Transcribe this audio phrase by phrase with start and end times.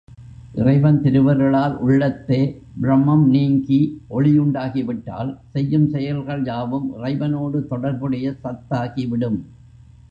[0.53, 2.39] இறைவன் திருவருளால் உள்ளத்தே
[2.81, 3.79] ப்ரமம் நீங்கி
[4.07, 9.39] ஒளி உண்டாகிவிட்டால் செய்யும் செயல்கள் யாவும் இறைவனோடு தொடர்புடைய சத்தாகிவிடும்.